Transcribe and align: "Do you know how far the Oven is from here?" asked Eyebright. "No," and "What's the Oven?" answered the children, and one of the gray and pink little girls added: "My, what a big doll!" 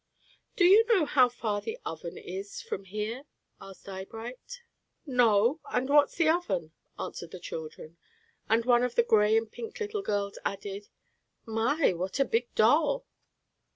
"Do 0.55 0.65
you 0.65 0.83
know 0.87 1.05
how 1.05 1.29
far 1.29 1.61
the 1.61 1.77
Oven 1.85 2.17
is 2.17 2.59
from 2.59 2.85
here?" 2.85 3.25
asked 3.61 3.87
Eyebright. 3.87 4.61
"No," 5.05 5.59
and 5.71 5.89
"What's 5.89 6.15
the 6.15 6.27
Oven?" 6.27 6.71
answered 6.97 7.29
the 7.29 7.39
children, 7.39 7.97
and 8.49 8.65
one 8.65 8.81
of 8.81 8.95
the 8.95 9.03
gray 9.03 9.37
and 9.37 9.51
pink 9.51 9.79
little 9.79 10.01
girls 10.01 10.39
added: 10.43 10.87
"My, 11.45 11.93
what 11.93 12.19
a 12.19 12.25
big 12.25 12.51
doll!" 12.55 13.05